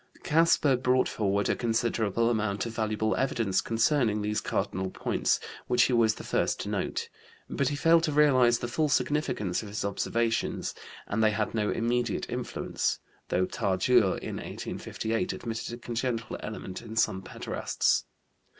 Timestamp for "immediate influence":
11.69-12.97